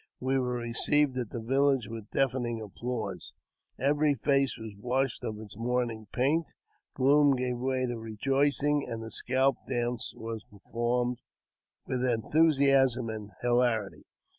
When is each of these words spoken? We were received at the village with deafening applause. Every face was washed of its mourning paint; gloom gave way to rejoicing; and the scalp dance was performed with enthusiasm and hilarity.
We 0.19 0.39
were 0.39 0.53
received 0.55 1.15
at 1.19 1.29
the 1.29 1.39
village 1.39 1.87
with 1.87 2.09
deafening 2.09 2.59
applause. 2.59 3.33
Every 3.77 4.15
face 4.15 4.57
was 4.57 4.73
washed 4.79 5.23
of 5.23 5.39
its 5.39 5.55
mourning 5.55 6.07
paint; 6.11 6.47
gloom 6.95 7.35
gave 7.35 7.59
way 7.59 7.85
to 7.85 7.99
rejoicing; 7.99 8.83
and 8.89 9.03
the 9.03 9.11
scalp 9.11 9.57
dance 9.69 10.15
was 10.15 10.43
performed 10.49 11.19
with 11.85 12.03
enthusiasm 12.03 13.09
and 13.09 13.29
hilarity. 13.43 14.05